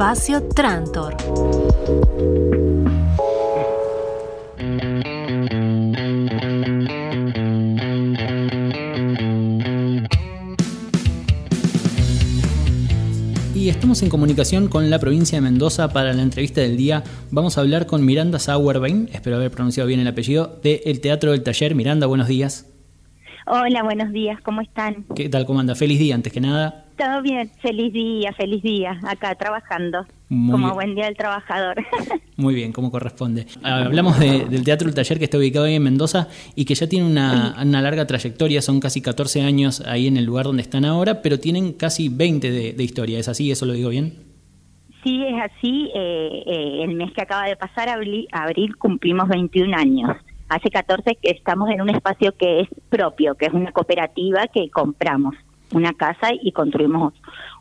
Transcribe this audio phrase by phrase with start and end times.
[0.00, 1.14] Espacio Trantor.
[13.54, 17.04] Y estamos en comunicación con la provincia de Mendoza para la entrevista del día.
[17.30, 21.32] Vamos a hablar con Miranda Sauerbein, espero haber pronunciado bien el apellido, de El Teatro
[21.32, 21.74] del Taller.
[21.74, 22.72] Miranda, buenos días.
[23.46, 25.04] Hola, buenos días, ¿cómo están?
[25.14, 25.74] ¿Qué tal, cómo anda?
[25.74, 26.86] Feliz día, antes que nada.
[27.00, 31.76] Todo bien, feliz día, feliz día, acá trabajando, como buen día del trabajador.
[32.36, 33.46] Muy bien, como corresponde.
[33.62, 37.06] Hablamos del Teatro del Taller que está ubicado ahí en Mendoza y que ya tiene
[37.06, 41.40] una, larga trayectoria, son casi 14 años ahí en el lugar donde están ahora, pero
[41.40, 43.50] tienen casi 20 de, historia, ¿es así?
[43.50, 44.18] ¿Eso lo digo bien?
[45.02, 45.90] Sí, es así.
[45.94, 50.18] Eh, eh, el mes que acaba de pasar, abril, abril, cumplimos 21 años.
[50.50, 54.68] Hace 14 que estamos en un espacio que es propio, que es una cooperativa que
[54.68, 55.34] compramos
[55.72, 57.14] una casa y construimos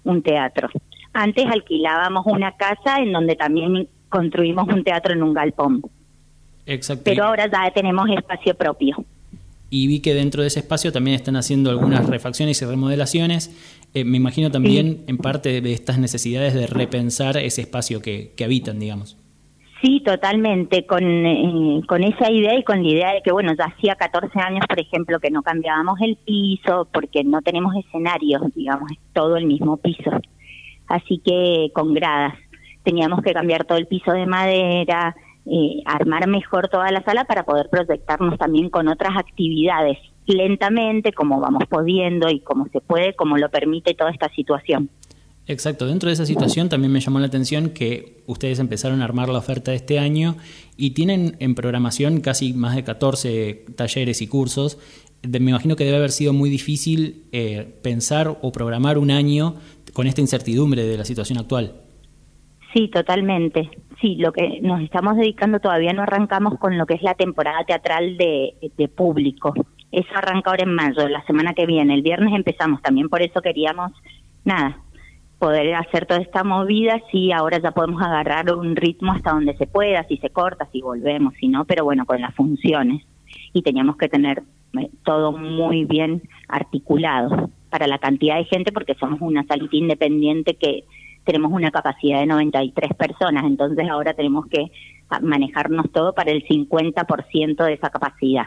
[0.03, 0.69] un teatro.
[1.13, 5.81] Antes alquilábamos una casa en donde también construimos un teatro en un galpón.
[6.65, 7.03] Exacto.
[7.05, 9.03] Pero ahora ya tenemos espacio propio.
[9.71, 13.51] Y vi que dentro de ese espacio también están haciendo algunas refacciones y remodelaciones.
[13.93, 18.43] Eh, me imagino también en parte de estas necesidades de repensar ese espacio que, que
[18.43, 19.18] habitan, digamos.
[19.81, 23.65] Sí, totalmente, con, eh, con esa idea y con la idea de que, bueno, ya
[23.65, 28.91] hacía 14 años, por ejemplo, que no cambiábamos el piso porque no tenemos escenarios, digamos,
[28.91, 30.11] es todo el mismo piso.
[30.87, 32.33] Así que con gradas.
[32.83, 37.43] Teníamos que cambiar todo el piso de madera, eh, armar mejor toda la sala para
[37.43, 43.37] poder proyectarnos también con otras actividades, lentamente, como vamos pudiendo y como se puede, como
[43.37, 44.89] lo permite toda esta situación.
[45.49, 49.29] Exacto, dentro de esa situación también me llamó la atención que ustedes empezaron a armar
[49.29, 50.35] la oferta de este año
[50.77, 54.77] y tienen en programación casi más de 14 talleres y cursos.
[55.23, 59.55] me imagino que debe haber sido muy difícil eh, pensar o programar un año
[59.93, 61.81] con esta incertidumbre de la situación actual.
[62.71, 63.71] Sí, totalmente.
[64.01, 67.63] Sí, lo que nos estamos dedicando todavía no arrancamos con lo que es la temporada
[67.65, 69.55] teatral de, de público.
[69.91, 71.95] Eso arranca ahora en mayo, la semana que viene.
[71.95, 72.83] El viernes empezamos.
[72.83, 73.91] También por eso queríamos,
[74.45, 74.83] nada,
[75.39, 79.67] poder hacer toda esta movida, sí, ahora ya podemos agarrar un ritmo hasta donde se
[79.67, 83.03] pueda, si se corta, si volvemos, si no, pero bueno, con las funciones.
[83.53, 84.43] Y teníamos que tener
[84.79, 90.55] eh, todo muy bien articulado para la cantidad de gente, porque somos una salita independiente
[90.55, 90.83] que
[91.23, 94.71] tenemos una capacidad de 93 personas, entonces ahora tenemos que
[95.21, 98.45] manejarnos todo para el 50% de esa capacidad.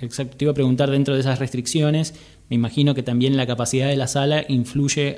[0.00, 3.88] Exacto, te iba a preguntar dentro de esas restricciones, me imagino que también la capacidad
[3.88, 5.16] de la sala influye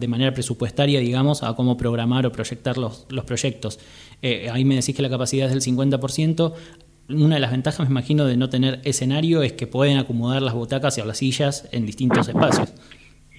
[0.00, 3.78] de manera presupuestaria, digamos, a cómo programar o proyectar los, los proyectos.
[4.22, 6.52] Eh, ahí me decís que la capacidad es del 50%.
[7.10, 10.52] Una de las ventajas, me imagino, de no tener escenario es que pueden acomodar las
[10.52, 12.74] butacas y las sillas en distintos espacios.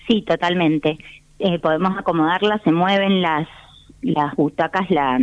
[0.07, 0.97] Sí, totalmente.
[1.39, 3.49] Eh, podemos acomodarlas, se mueven las,
[4.01, 5.19] las butacas, la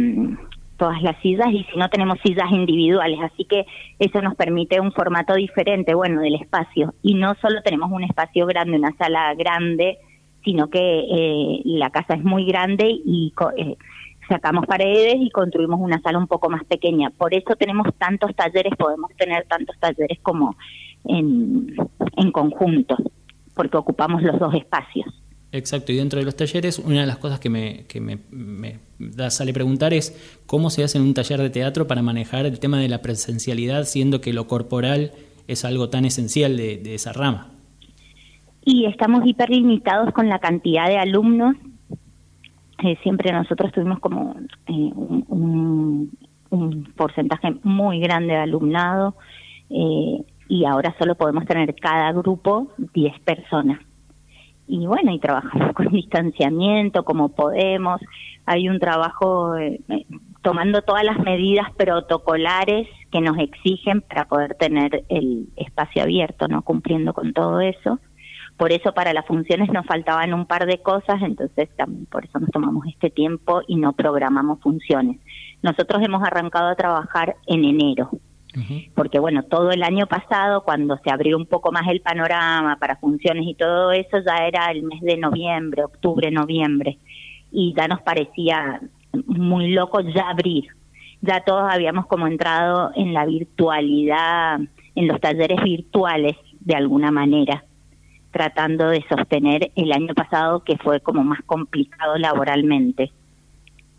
[0.81, 3.67] todas las sillas y si no tenemos sillas individuales, así que
[3.99, 6.95] eso nos permite un formato diferente, bueno, del espacio.
[7.03, 9.99] Y no solo tenemos un espacio grande, una sala grande,
[10.43, 13.77] sino que eh, la casa es muy grande y eh,
[14.27, 17.11] sacamos paredes y construimos una sala un poco más pequeña.
[17.11, 20.57] Por eso tenemos tantos talleres, podemos tener tantos talleres como
[21.05, 21.77] en,
[22.17, 22.97] en conjunto,
[23.55, 25.07] porque ocupamos los dos espacios.
[25.53, 29.31] Exacto, y dentro de los talleres, una de las cosas que me, que me, da,
[29.31, 32.79] sale preguntar es cómo se hace en un taller de teatro para manejar el tema
[32.79, 35.11] de la presencialidad, siendo que lo corporal
[35.49, 37.49] es algo tan esencial de, esa rama.
[38.65, 41.57] Y estamos hiperlimitados con la cantidad de alumnos.
[42.85, 44.37] Eh, siempre nosotros tuvimos como
[44.69, 46.17] eh, un,
[46.51, 49.17] un, porcentaje muy grande de alumnado
[49.69, 53.81] eh, y ahora solo podemos tener cada grupo 10 personas
[54.71, 58.01] y bueno, y trabajamos con distanciamiento como podemos.
[58.47, 60.07] Hay un trabajo eh, eh,
[60.43, 66.63] tomando todas las medidas protocolares que nos exigen para poder tener el espacio abierto, ¿no?
[66.63, 67.99] Cumpliendo con todo eso.
[68.57, 72.39] Por eso para las funciones nos faltaban un par de cosas, entonces también por eso
[72.39, 75.19] nos tomamos este tiempo y no programamos funciones.
[75.63, 78.11] Nosotros hemos arrancado a trabajar en enero,
[78.95, 82.97] porque bueno, todo el año pasado, cuando se abrió un poco más el panorama para
[82.97, 86.99] funciones y todo eso, ya era el mes de noviembre, octubre, noviembre,
[87.53, 88.81] y ya nos parecía
[89.27, 90.65] muy loco ya abrir.
[91.23, 94.61] Ya todos habíamos como entrado en la virtualidad,
[94.95, 97.65] en los talleres virtuales de alguna manera,
[98.31, 103.13] tratando de sostener el año pasado que fue como más complicado laboralmente.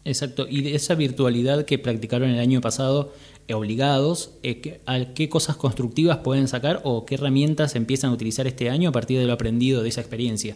[0.04, 3.14] Exacto, y de esa virtualidad que practicaron el año pasado,
[3.54, 8.70] obligados, eh, ¿a qué cosas constructivas pueden sacar o qué herramientas empiezan a utilizar este
[8.70, 10.56] año a partir de lo aprendido de esa experiencia?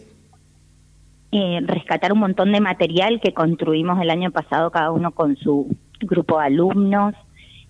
[1.32, 5.76] eh, rescatar un montón de material que construimos el año pasado cada uno con su
[6.00, 7.14] grupo de alumnos,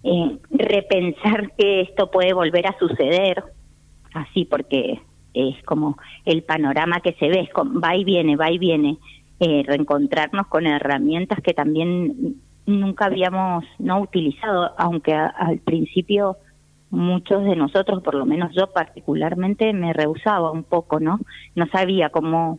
[0.04, 3.42] eh, repensar que esto puede volver a suceder,
[4.14, 5.00] así porque
[5.34, 8.98] es como el panorama que se ve, es va y viene, va y viene,
[9.40, 12.36] eh, reencontrarnos con herramientas que también
[12.66, 16.36] nunca habíamos no utilizado, aunque al principio
[16.90, 21.20] muchos de nosotros, por lo menos yo particularmente, me rehusaba un poco, ¿no?
[21.54, 22.58] No sabía cómo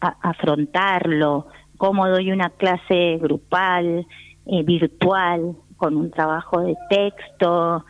[0.00, 1.46] afrontarlo,
[1.76, 4.06] cómo doy una clase grupal,
[4.46, 7.84] eh, virtual, con un trabajo de texto.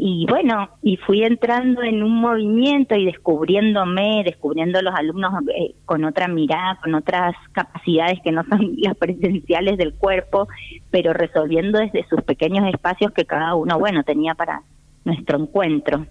[0.00, 6.04] Y bueno, y fui entrando en un movimiento y descubriéndome, descubriendo los alumnos eh, con
[6.04, 10.46] otra mirada, con otras capacidades que no son las presenciales del cuerpo,
[10.92, 14.62] pero resolviendo desde sus pequeños espacios que cada uno, bueno, tenía para
[15.04, 16.06] nuestro encuentro.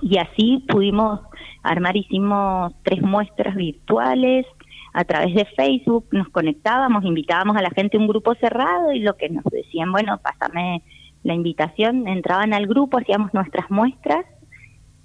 [0.00, 1.20] Y así pudimos
[1.62, 4.46] armar, hicimos tres muestras virtuales,
[4.94, 9.00] a través de Facebook nos conectábamos, invitábamos a la gente a un grupo cerrado y
[9.00, 10.82] lo que nos decían, bueno, pásame
[11.24, 14.24] la invitación, entraban al grupo, hacíamos nuestras muestras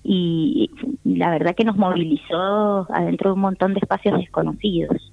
[0.03, 0.69] y
[1.03, 5.11] la verdad que nos movilizó adentro de un montón de espacios desconocidos.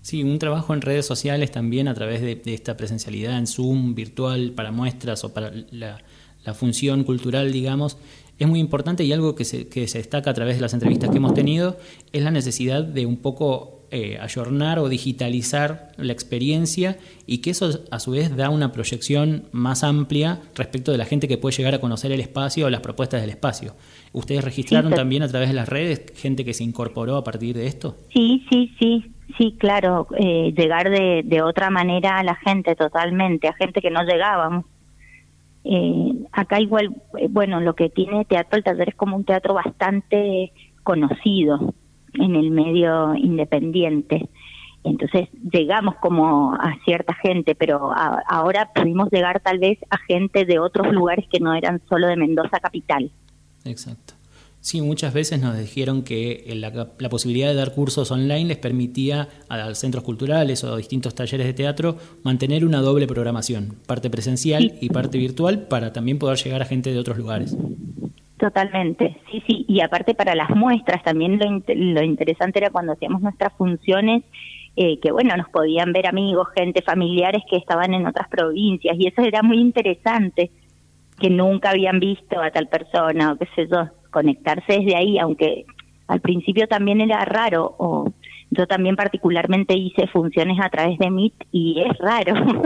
[0.00, 4.52] Sí, un trabajo en redes sociales también a través de, esta presencialidad en Zoom, virtual,
[4.56, 5.98] para muestras o para la,
[6.44, 7.98] la función cultural, digamos,
[8.38, 11.10] es muy importante y algo que se, que se destaca a través de las entrevistas
[11.10, 11.76] que hemos tenido
[12.12, 16.96] es la necesidad de un poco eh, ayornar o digitalizar la experiencia
[17.26, 21.26] y que eso a su vez da una proyección más amplia respecto de la gente
[21.26, 23.74] que puede llegar a conocer el espacio o las propuestas del espacio.
[24.12, 27.66] ¿Ustedes registraron también a través de las redes gente que se incorporó a partir de
[27.66, 27.96] esto?
[28.12, 33.48] Sí, sí, sí, sí, claro, eh, llegar de, de otra manera a la gente totalmente,
[33.48, 34.66] a gente que no llegábamos.
[35.64, 39.54] Eh, acá igual, eh, bueno, lo que tiene Teatro El Taller es como un teatro
[39.54, 40.52] bastante
[40.82, 41.74] conocido
[42.14, 44.28] en el medio independiente.
[44.82, 50.58] Entonces llegamos como a cierta gente, pero ahora pudimos llegar tal vez a gente de
[50.58, 53.10] otros lugares que no eran solo de Mendoza capital.
[53.64, 54.14] Exacto.
[54.62, 59.26] Sí, muchas veces nos dijeron que la, la, posibilidad de dar cursos online les permitía
[59.48, 64.76] a centros culturales o a distintos talleres de teatro mantener una doble programación, parte presencial
[64.82, 67.56] y parte virtual, para también poder llegar a gente de otros lugares.
[68.40, 73.52] Totalmente, sí, sí, y aparte para las muestras también lo, interesante era cuando hacíamos nuestras
[73.52, 74.22] funciones,
[74.76, 79.08] eh, que bueno, nos podían ver amigos, gente, familiares que estaban en otras provincias y
[79.08, 80.50] eso era muy interesante,
[81.18, 85.66] que nunca habían visto a tal persona o qué sé yo, conectarse desde ahí, aunque
[86.08, 88.10] al principio también era raro, o
[88.50, 92.62] yo también particularmente hice funciones a través de Meet y es raro.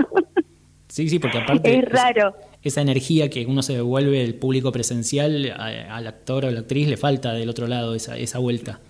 [0.86, 1.78] Sí, sí, porque aparte...
[1.78, 2.32] Es raro
[2.64, 6.96] esa energía que uno se devuelve el público presencial al actor o la actriz le
[6.96, 8.80] falta del otro lado esa, esa vuelta.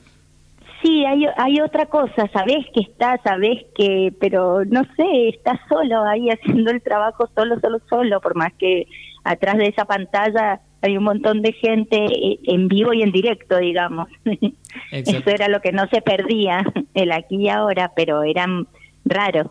[0.82, 6.04] Sí, hay, hay otra cosa, sabés que está, sabés que, pero no sé, estás solo
[6.04, 8.86] ahí haciendo el trabajo solo, solo, solo, por más que
[9.24, 13.56] atrás de esa pantalla hay un montón de gente eh, en vivo y en directo,
[13.56, 14.08] digamos.
[14.92, 16.62] Eso era lo que no se perdía,
[16.94, 18.68] el aquí y ahora, pero eran
[19.06, 19.48] raros.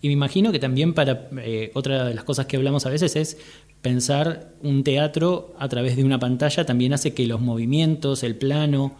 [0.00, 3.16] Y me imagino que también para eh, otra de las cosas que hablamos a veces
[3.16, 3.38] es
[3.80, 8.96] pensar un teatro a través de una pantalla también hace que los movimientos, el plano,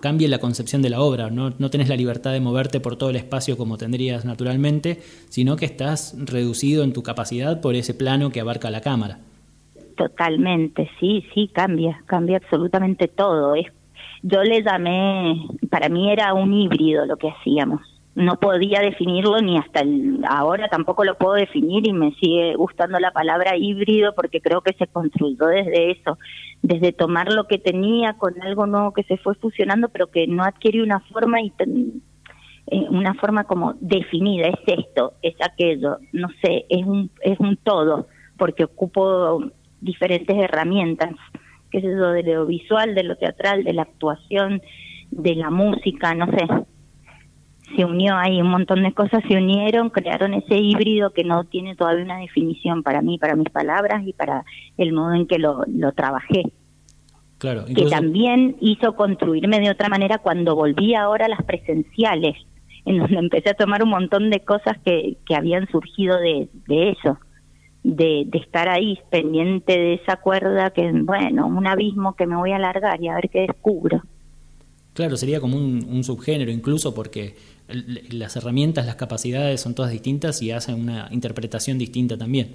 [0.00, 1.30] cambie la concepción de la obra.
[1.30, 5.56] No, no tenés la libertad de moverte por todo el espacio como tendrías naturalmente, sino
[5.56, 9.20] que estás reducido en tu capacidad por ese plano que abarca la cámara.
[9.96, 13.54] Totalmente, sí, sí, cambia, cambia absolutamente todo.
[13.54, 13.66] Es,
[14.22, 17.80] yo le llamé, para mí era un híbrido lo que hacíamos
[18.14, 19.82] no podía definirlo ni hasta
[20.28, 24.72] ahora tampoco lo puedo definir y me sigue gustando la palabra híbrido porque creo que
[24.74, 26.18] se construyó desde eso,
[26.62, 30.44] desde tomar lo que tenía con algo nuevo que se fue fusionando pero que no
[30.44, 31.52] adquiere una forma y
[32.68, 37.56] eh, una forma como definida, es esto, es aquello, no sé, es un, es un
[37.56, 38.06] todo
[38.38, 39.42] porque ocupo
[39.80, 41.10] diferentes herramientas,
[41.70, 44.62] qué es eso, de lo visual, de lo teatral, de la actuación,
[45.10, 46.46] de la música, no sé,
[47.76, 51.74] se unió ahí, un montón de cosas se unieron, crearon ese híbrido que no tiene
[51.74, 54.44] todavía una definición para mí, para mis palabras y para
[54.76, 56.52] el modo en que lo, lo trabajé.
[57.38, 62.36] Claro, Que también hizo construirme de otra manera cuando volví ahora a las presenciales,
[62.84, 66.90] en donde empecé a tomar un montón de cosas que, que habían surgido de, de
[66.90, 67.18] eso,
[67.82, 72.52] de, de estar ahí pendiente de esa cuerda que, bueno, un abismo que me voy
[72.52, 74.02] a alargar y a ver qué descubro.
[74.94, 77.34] Claro, sería como un, un subgénero incluso porque
[77.68, 82.54] las herramientas, las capacidades son todas distintas y hacen una interpretación distinta también.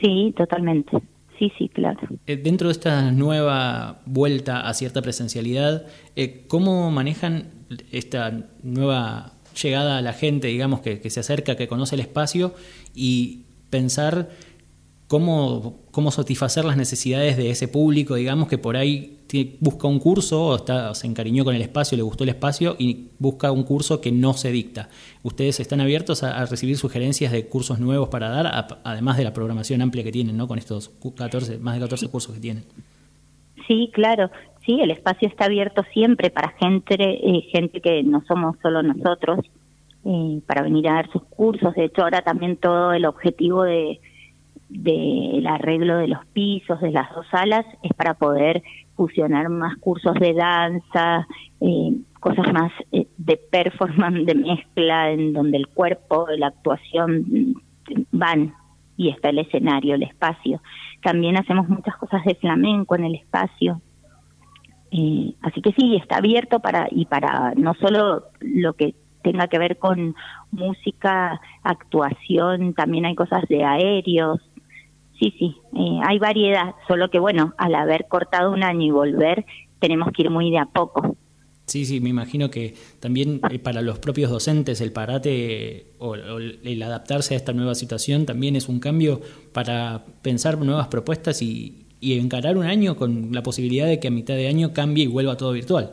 [0.00, 0.98] Sí, totalmente.
[1.38, 2.00] Sí, sí, claro.
[2.26, 7.50] Eh, dentro de esta nueva vuelta a cierta presencialidad, eh, ¿cómo manejan
[7.90, 12.54] esta nueva llegada a la gente, digamos, que, que se acerca, que conoce el espacio
[12.94, 14.28] y pensar
[15.12, 19.18] cómo, cómo satisfacer las necesidades de ese público, digamos, que por ahí
[19.60, 23.08] busca un curso o está, se encariñó con el espacio, le gustó el espacio y
[23.18, 24.88] busca un curso que no se dicta.
[25.22, 29.82] ¿Ustedes están abiertos a, recibir sugerencias de cursos nuevos para dar, además de la programación
[29.82, 30.48] amplia que tienen, ¿no?
[30.48, 32.64] Con estos 14, más de 14 cursos que tienen.
[33.66, 34.30] Sí, claro.
[34.64, 39.40] Sí, el espacio está abierto siempre para gente, eh, gente que no somos solo nosotros,
[40.06, 41.74] eh, para venir a dar sus cursos.
[41.74, 44.00] De hecho, ahora también todo el objetivo de
[44.72, 48.62] del arreglo de los pisos de las dos salas es para poder
[48.96, 51.26] fusionar más cursos de danza,
[51.60, 57.54] eh, cosas más eh, de performance, de mezcla, en donde el cuerpo, la actuación
[58.12, 58.54] van
[58.96, 60.62] y está el escenario, el espacio.
[61.02, 63.80] También hacemos muchas cosas de flamenco en el espacio.
[64.90, 69.58] Eh, así que sí, está abierto para y para no solo lo que tenga que
[69.58, 70.14] ver con
[70.50, 74.40] música, actuación, también hay cosas de aéreos,
[75.18, 79.44] sí, sí, eh, hay variedad, solo que bueno, al haber cortado un año y volver,
[79.78, 81.16] tenemos que ir muy de a poco.
[81.66, 86.82] Sí, sí, me imagino que también eh, para los propios docentes el parate o, el
[86.82, 89.20] adaptarse a esta nueva situación también es un cambio
[89.52, 94.34] para pensar nuevas propuestas y, encarar un año con la posibilidad de que a mitad
[94.34, 95.92] de año cambie y vuelva todo virtual.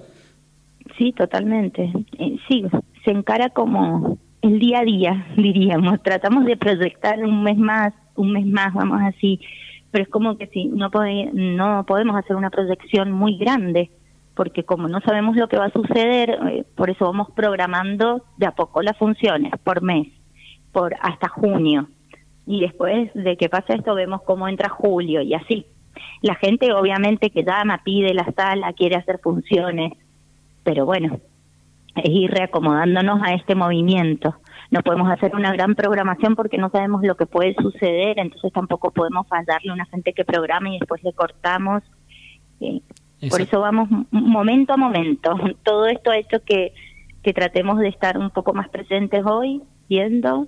[0.97, 1.93] Sí, totalmente.
[2.17, 2.65] Eh, sí,
[3.05, 6.01] se encara como el día a día, diríamos.
[6.01, 9.39] Tratamos de proyectar un mes más, un mes más, vamos así,
[9.91, 10.89] pero es como que si no,
[11.33, 13.89] no podemos hacer una proyección muy grande,
[14.35, 18.45] porque como no sabemos lo que va a suceder, eh, por eso vamos programando de
[18.45, 20.07] a poco las funciones, por mes,
[20.71, 21.87] por hasta junio.
[22.45, 25.65] Y después de que pasa esto vemos cómo entra julio y así.
[26.21, 29.93] La gente obviamente que llama, pide la sala, quiere hacer funciones,
[30.63, 31.19] pero bueno,
[31.95, 34.35] es ir reacomodándonos a este movimiento
[34.71, 38.91] no podemos hacer una gran programación porque no sabemos lo que puede suceder, entonces tampoco
[38.91, 41.81] podemos fallarle a una gente que programa y después le cortamos.
[42.61, 42.81] Eh,
[43.29, 45.35] por eso vamos momento a momento.
[45.63, 46.73] Todo esto ha hecho que,
[47.23, 50.47] que tratemos de estar un poco más presentes hoy, viendo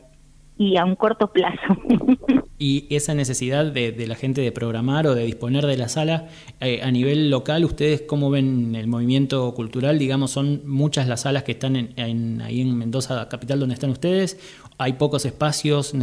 [0.62, 1.76] y a un corto plazo.
[2.60, 6.28] y esa necesidad de, la gente de programar o de disponer de la sala
[6.60, 9.98] eh, a nivel local, ¿ustedes cómo ven el movimiento cultural?
[9.98, 14.40] Digamos, ¿son muchas las salas que están en, ahí en Mendoza, capital, donde están ustedes?
[14.78, 15.96] ¿Hay pocos espacios?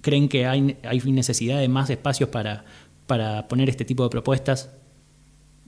[0.00, 2.64] ¿Creen que hay, hay necesidad de más espacios para,
[3.08, 4.80] para poner este tipo de propuestas?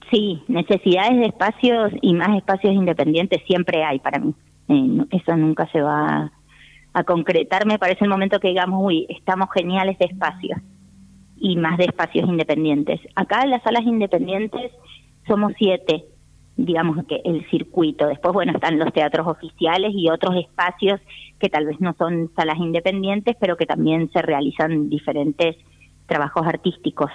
[0.09, 4.33] Sí, necesidades de espacios y más espacios independientes siempre hay para mí.
[4.69, 6.31] Eh, eso nunca se va
[6.97, 10.59] a concretar, me parece el momento que digamos, uy, estamos geniales de espacios
[11.35, 12.99] y más de espacios independientes.
[13.13, 14.71] Acá en las salas independientes
[15.27, 16.05] somos siete,
[16.55, 18.07] digamos que el circuito.
[18.07, 20.99] Después, bueno, están los teatros oficiales y otros espacios
[21.39, 25.55] que tal vez no son salas independientes, pero que también se realizan diferentes
[26.07, 27.11] trabajos artísticos.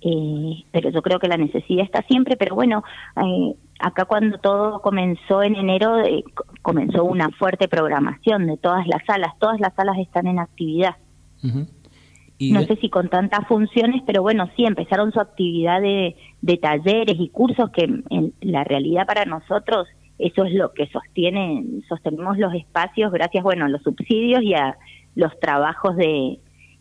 [0.00, 2.82] Eh, pero yo creo que la necesidad está siempre, pero bueno,
[3.16, 6.24] eh, acá cuando todo comenzó en enero, eh,
[6.62, 10.96] comenzó una fuerte programación de todas las salas, todas las salas están en actividad.
[11.42, 17.16] no sé si con tantas funciones, pero bueno, sí, empezaron su actividad de, de talleres
[17.18, 22.52] y cursos que en la realidad para nosotros eso es lo que sostiene, sostenemos los
[22.54, 24.76] espacios gracias, bueno, a los subsidios y a
[25.14, 26.40] los trabajos de,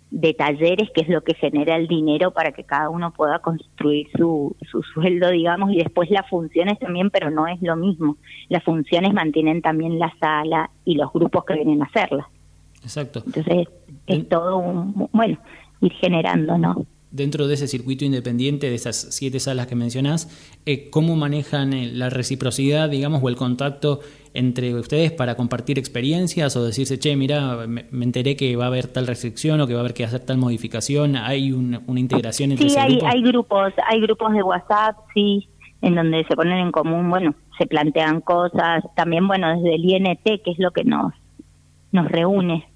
[0.09, 4.07] de talleres, que es lo que genera el dinero para que cada uno pueda construir
[4.17, 8.17] su, su sueldo, digamos, y después las funciones también, pero no es lo mismo.
[8.49, 12.29] Las funciones mantienen también la sala y los grupos que vienen a hacerla.
[12.81, 13.21] Exacto.
[13.25, 13.67] Entonces,
[14.05, 15.37] es todo un, bueno,
[15.81, 16.85] ir generando, ¿no?
[17.17, 20.29] Dentro de ese circuito independiente, de esas siete salas que mencionás,
[20.65, 23.99] eh, ¿cómo manejan eh, la reciprocidad, digamos, o el contacto
[24.33, 28.87] entre ustedes para compartir experiencias o decirse, che, mira, me, enteré que va a haber
[28.87, 31.15] tal restricción o que va a haber que hacer tal modificación?
[31.15, 35.49] ¿Hay una integración entre sí, hay, hay grupos, hay grupos de WhatsApp, sí,
[35.81, 40.23] en donde se ponen en común, bueno, se plantean cosas, también, bueno, desde el INT,
[40.23, 41.13] que es lo que nos,
[41.91, 42.67] nos reúne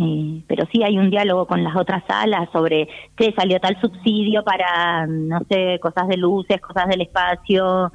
[0.00, 4.44] eh, pero sí hay un diálogo con las otras salas sobre que salió tal subsidio
[4.44, 7.92] para, no sé, cosas de luces, cosas del espacio.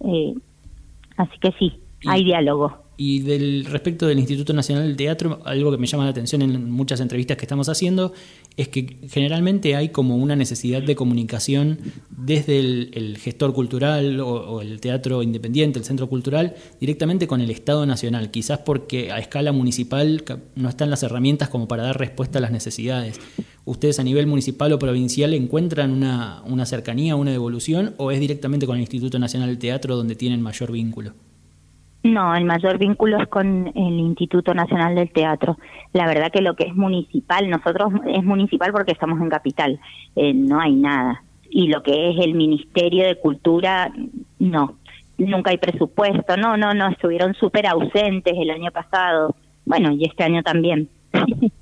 [0.00, 0.34] Eh,
[1.16, 2.78] así que sí, hay diálogo.
[3.04, 6.70] Y del respecto del Instituto Nacional del Teatro, algo que me llama la atención en
[6.70, 8.12] muchas entrevistas que estamos haciendo
[8.56, 11.80] es que generalmente hay como una necesidad de comunicación
[12.10, 17.86] desde el, gestor cultural o, el teatro independiente, el centro cultural, directamente con el Estado
[17.86, 20.22] Nacional, quizás porque a escala municipal
[20.54, 23.18] no están las herramientas como para dar respuesta a las necesidades.
[23.64, 28.64] ¿Ustedes a nivel municipal o provincial encuentran una, una cercanía, una devolución o es directamente
[28.64, 31.14] con el Instituto Nacional del Teatro donde tienen mayor vínculo?
[32.02, 35.56] No, el mayor vínculo es con el Instituto Nacional del Teatro.
[35.92, 39.78] La verdad que lo que es municipal, nosotros es municipal porque estamos en capital,
[40.16, 41.22] eh, no hay nada.
[41.48, 43.92] Y lo que es el Ministerio de Cultura,
[44.40, 44.78] no,
[45.18, 50.24] nunca hay presupuesto, no, no, no, estuvieron súper ausentes el año pasado, bueno, y este
[50.24, 50.88] año también.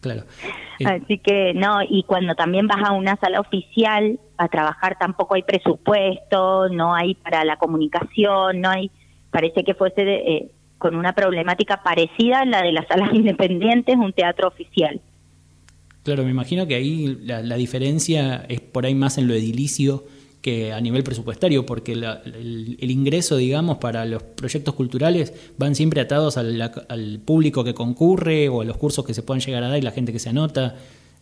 [0.00, 0.22] Claro.
[0.86, 5.42] Así que no, y cuando también vas a una sala oficial a trabajar tampoco hay
[5.42, 8.90] presupuesto, no hay para la comunicación, no hay
[9.30, 14.12] parece que fuese eh, con una problemática parecida a la de las salas independientes, un
[14.12, 15.00] teatro oficial.
[16.02, 20.04] Claro, me imagino que ahí la, diferencia es por ahí más en lo edilicio
[20.40, 26.38] que a nivel presupuestario, porque el, ingreso, digamos, para los proyectos culturales van siempre atados
[26.38, 29.82] al, público que concurre o a los cursos que se puedan llegar a dar y
[29.82, 30.76] la gente que se anota.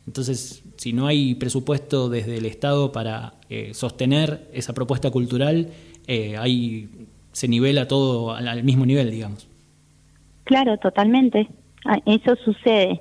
[0.06, 5.70] Entonces, si no hay presupuesto desde el Estado para eh, sostener esa propuesta cultural,
[6.06, 6.88] eh, hay
[7.38, 9.48] se nivela todo al, mismo nivel, digamos.
[10.42, 11.48] Claro, totalmente.
[11.84, 13.00] Ah, eso sucede.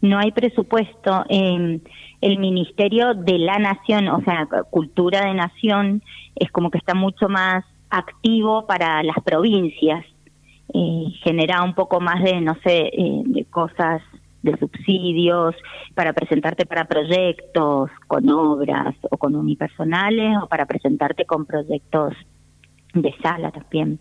[0.00, 1.26] No hay presupuesto.
[1.28, 1.80] Eh,
[2.22, 6.02] el Ministerio de la Nación, o sea, Cultura de Nación,
[6.34, 10.02] es como que está mucho más activo para las provincias.
[10.72, 14.00] Eh, genera un poco más de, no sé, eh, de cosas
[14.42, 15.54] de subsidios
[15.94, 22.14] para presentarte para proyectos con obras o con unipersonales o para presentarte con proyectos
[22.94, 23.98] de sala también.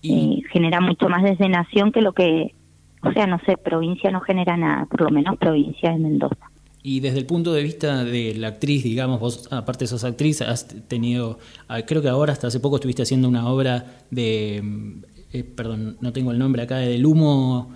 [0.00, 0.12] Y...
[0.12, 2.54] Eh, genera mucho más desde nación que lo que,
[3.02, 6.52] o sea, no sé, provincia no genera nada, por lo menos provincia de Mendoza.
[6.84, 10.42] Y desde el punto de vista de la actriz, digamos, vos aparte de sos actriz,
[10.42, 11.38] has tenido,
[11.68, 15.02] ah, creo que ahora hasta hace poco estuviste haciendo una obra de, mm,
[15.32, 17.72] eh, perdón, no tengo el nombre acá, del humo...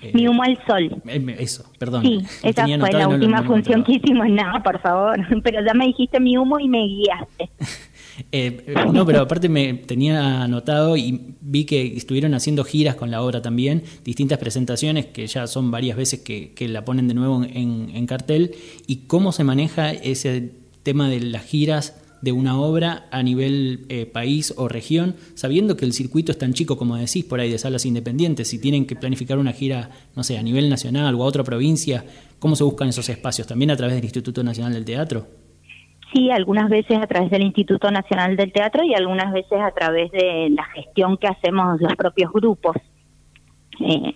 [0.00, 1.02] Eh, Mi humo al sol.
[1.38, 2.02] Eso, perdón.
[2.02, 4.26] Sí, esa fue la última función que hicimos.
[4.30, 7.50] No, por favor, pero ya me dijiste mi humo y me guiaste.
[8.30, 13.22] Eh, no, pero aparte me tenía anotado y vi que estuvieron haciendo giras con la
[13.22, 18.06] obra también, distintas presentaciones que ya son varias veces que, la ponen de nuevo en,
[18.06, 18.54] cartel.
[18.86, 24.06] ¿Y cómo se maneja ese tema de las giras de una obra a nivel eh,
[24.06, 27.58] país o región, sabiendo que el circuito es tan chico como decís por ahí de
[27.58, 31.26] salas independientes, si tienen que planificar una gira, no sé, a nivel nacional o a
[31.26, 32.04] otra provincia,
[32.38, 33.48] ¿cómo se buscan esos espacios?
[33.48, 35.41] ¿También a través del Instituto Nacional del Teatro?
[36.12, 40.10] Sí, algunas veces a través del Instituto Nacional del Teatro y algunas veces a través
[40.12, 42.76] de la gestión que hacemos los propios grupos.
[43.80, 44.14] Eh,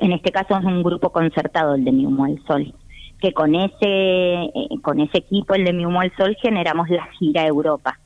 [0.00, 2.74] en este caso es un grupo concertado, el de Mi Humo al Sol,
[3.20, 7.06] que con ese, eh, con ese equipo, el de Mi Humo al Sol, generamos la
[7.18, 7.98] gira Europa.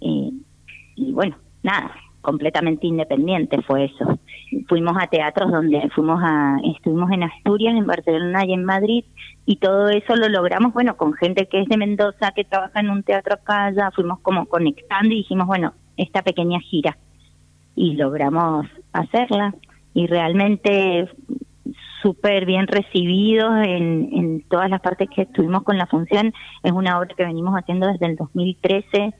[0.00, 0.30] Eh,
[0.94, 4.18] y bueno, nada, completamente independiente fue eso.
[4.68, 9.04] Fuimos a teatros donde fuimos a, estuvimos en Asturias, en Barcelona y en Madrid,
[9.44, 12.90] y todo eso lo logramos, bueno, con gente que es de Mendoza, que trabaja en
[12.90, 16.96] un teatro acá, ya fuimos como conectando y dijimos, bueno, esta pequeña gira,
[17.74, 19.54] y logramos hacerla,
[19.92, 21.08] y realmente
[22.02, 26.32] súper bien recibidos en, en todas las partes que estuvimos con la función.
[26.62, 29.14] Es una obra que venimos haciendo desde el 2013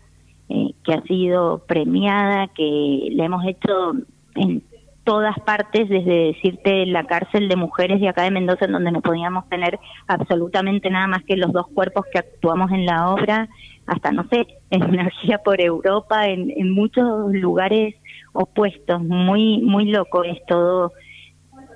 [0.54, 3.92] eh, que ha sido premiada, que la hemos hecho
[4.34, 4.62] en
[5.02, 9.00] todas partes, desde decirte la cárcel de mujeres de acá de Mendoza, en donde no
[9.00, 13.48] podíamos tener absolutamente nada más que los dos cuerpos que actuamos en la obra,
[13.86, 17.94] hasta, no sé, en energía por Europa, en, en muchos lugares
[18.34, 20.92] opuestos, muy, muy loco es todo,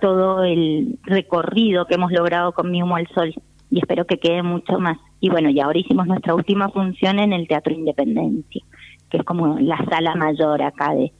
[0.02, 3.34] todo el recorrido que hemos logrado con Mi Humo al Sol
[3.70, 4.98] y espero que quede mucho más.
[5.20, 8.62] Y bueno, y ahora hicimos nuestra última función en el Teatro Independencia,
[9.11, 11.12] que es como la sala mayor acá de,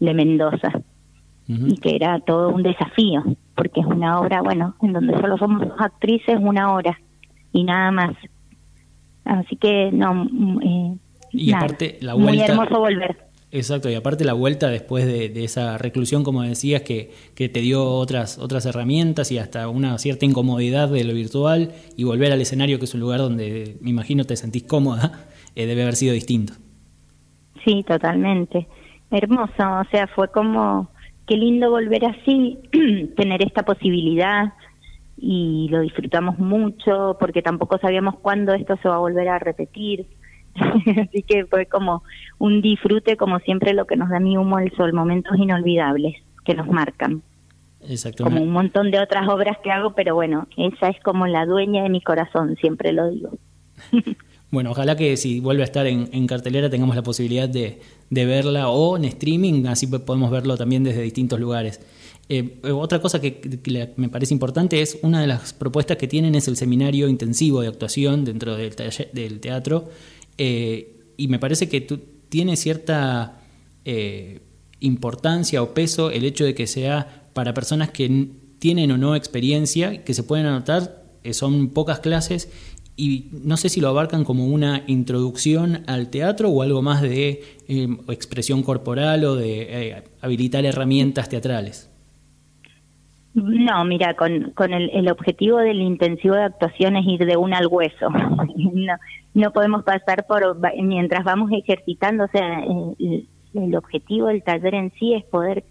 [0.00, 0.72] de Mendoza,
[1.48, 3.22] y que era todo un desafío,
[3.54, 6.98] porque es una obra, bueno, en donde solo somos dos actrices una hora
[7.52, 8.16] y nada más.
[9.24, 10.98] Así que, no, mm, eh,
[11.32, 13.25] y aparte, la vuelta, muy hermoso volver.
[13.56, 17.86] Exacto, y aparte la vuelta después de, esa reclusión, como decías, que, que, te dio
[17.86, 22.78] otras, otras herramientas y hasta una cierta incomodidad de lo virtual y volver al escenario,
[22.78, 26.52] que es un lugar donde me imagino te sentís cómoda, eh, debe haber sido distinto.
[27.64, 28.68] Sí, totalmente.
[29.10, 30.90] Hermoso, o sea, fue como,
[31.26, 32.58] qué lindo volver así,
[33.16, 34.52] tener esta posibilidad
[35.16, 40.06] y lo disfrutamos mucho porque tampoco sabíamos cuándo esto se va a volver a repetir
[41.08, 42.02] Así que fue como
[42.38, 46.54] un disfrute, como siempre lo que nos da mi humo el sol, momentos inolvidables que
[46.54, 47.22] nos marcan.
[48.18, 51.84] Como un montón de otras obras que hago, pero bueno, esa es como la dueña
[51.84, 53.30] de mi corazón, siempre lo digo.
[54.48, 58.96] Bueno, ojalá que si vuelve a estar en, cartelera tengamos la posibilidad de, verla o
[58.96, 61.80] en streaming, así podemos verlo también desde distintos lugares.
[62.28, 63.40] Eh, otra cosa que,
[63.96, 67.68] me parece importante es una de las propuestas que tienen es el seminario intensivo de
[67.68, 68.74] actuación dentro del,
[69.12, 69.88] del teatro
[70.38, 73.42] eh, y me parece que tú tienes cierta
[73.84, 74.40] eh,
[74.80, 80.04] importancia o peso el hecho de que sea para personas que tienen o no experiencia,
[80.04, 82.48] que se pueden anotar, eh, son pocas clases
[82.96, 87.42] y no sé si lo abarcan como una introducción al teatro o algo más de
[87.68, 91.90] eh, expresión corporal o de eh, habilitar herramientas teatrales.
[93.36, 97.58] No, mira, con, con el, el, objetivo del intensivo de actuación es ir de una
[97.58, 98.08] al hueso.
[98.56, 98.94] no,
[99.34, 105.12] no podemos pasar por, mientras vamos ejercitando, o sea, el, objetivo del taller en sí
[105.12, 105.64] es poder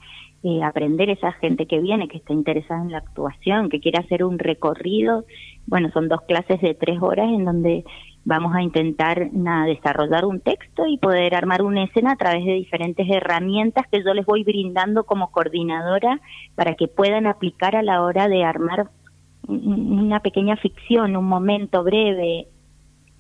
[0.43, 4.23] eh, aprender esa gente que viene, que está interesada en la actuación, que quiere hacer
[4.23, 5.25] un recorrido.
[5.65, 7.84] Bueno, son dos clases de tres horas en donde
[8.25, 13.07] vamos a intentar desarrollar un texto y poder armar una escena a través de diferentes
[13.07, 16.19] herramientas que yo les voy brindando como coordinadora
[16.55, 18.89] para que puedan aplicar a la hora de armar
[19.47, 22.47] una pequeña ficción, un momento breve.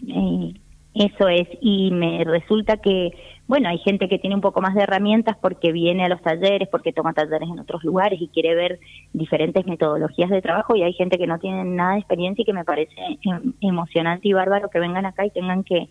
[0.07, 0.53] Eh,
[0.95, 3.11] eso es, y me resulta que
[3.47, 6.67] bueno, hay gente que tiene un poco más de herramientas porque viene a los talleres,
[6.67, 8.79] porque toma talleres en otros lugares y quiere ver
[9.13, 12.53] diferentes metodologías de trabajo y hay gente que no tiene nada de experiencia y que
[12.53, 15.89] me parece em, emocionante y bárbaro que vengan acá y tengan que,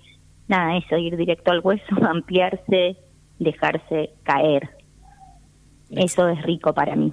[0.49, 2.97] nada, eso, ir directo al hueso, ampliarse,
[3.39, 4.71] dejarse caer.
[5.91, 7.13] Eso es rico para mí.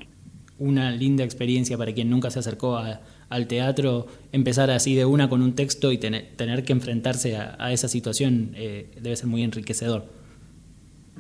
[0.58, 2.82] Una linda experiencia para quien nunca se acercó
[3.32, 7.72] al teatro, empezar así de una con un texto y tener, tener que enfrentarse a,
[7.72, 10.04] esa situación eh, debe ser muy enriquecedor.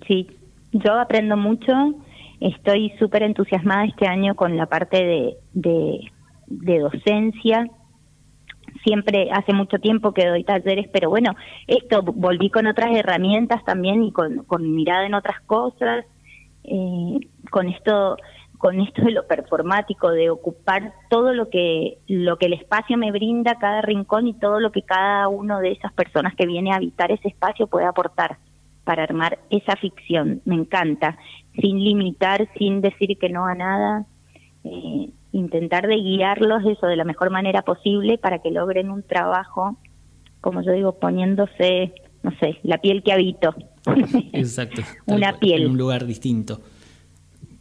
[0.06, 0.28] Sí,
[0.74, 1.72] yo aprendo mucho,
[2.42, 6.10] estoy súper entusiasmada este año con la parte de,
[6.48, 7.66] de, docencia.
[8.84, 11.36] Siempre hace mucho tiempo que doy talleres, pero bueno,
[11.68, 16.06] esto volví con otras herramientas también y con, con mirada en otras cosas,
[16.66, 17.20] eh,
[17.50, 18.18] con esto
[18.62, 23.12] con esto de lo performático, de ocupar todo lo que, lo que el espacio me
[23.12, 26.76] brinda, cada rincón y todo lo que cada uno de esas personas que viene a
[26.76, 28.38] habitar ese espacio puede aportar
[28.84, 30.42] para armar esa ficción.
[30.46, 31.18] Me encanta,
[31.60, 34.06] sin limitar, sin decir que no a nada,
[34.64, 39.76] eh, intentar de guiarlos eso de la mejor manera posible para que logren un trabajo,
[40.40, 43.56] como yo digo, poniéndose, no sé, la piel que habito.
[44.34, 44.84] Exacto.
[45.08, 45.64] Una piel.
[45.64, 46.60] En un lugar distinto.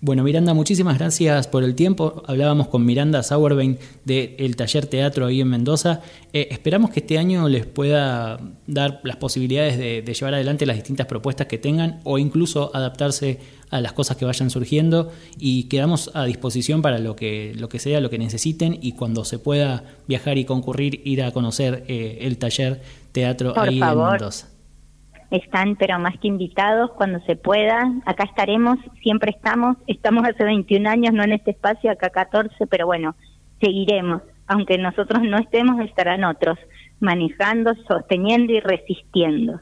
[0.02, 2.22] Bueno, Miranda, muchísimas gracias por el tiempo.
[2.26, 6.00] Hablábamos con Miranda Sauerbein del taller teatro ahí en Mendoza.
[6.32, 11.06] Eh, esperamos que este año les pueda dar las posibilidades de, llevar adelante las distintas
[11.06, 16.24] propuestas que tengan o incluso adaptarse a las cosas que vayan surgiendo y quedamos a
[16.24, 20.38] disposición para lo que, lo que sea, lo que necesiten y cuando se pueda viajar
[20.38, 22.80] y concurrir, ir a conocer eh, el taller
[23.12, 24.59] teatro ahí en Mendoza
[25.30, 27.92] están pero más que invitados cuando se pueda.
[28.06, 32.86] Acá estaremos, siempre estamos, estamos hace 21 años, no en este espacio, acá 14, pero
[32.86, 33.14] bueno,
[33.60, 34.22] seguiremos.
[34.46, 36.58] Aunque nosotros no estemos, estarán otros,
[36.98, 39.60] manejando, sosteniendo y resistiendo.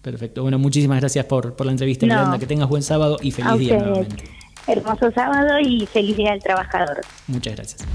[0.00, 0.42] Perfecto.
[0.42, 2.38] Bueno, muchísimas gracias por, por la entrevista, Miranda.
[2.38, 4.24] Que tengas buen sábado y feliz día nuevamente.
[4.66, 7.00] Hermoso sábado y feliz día al trabajador.
[7.26, 7.86] Muchas gracias.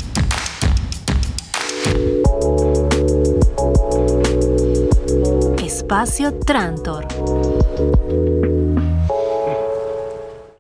[5.70, 7.06] Espacio Trantor.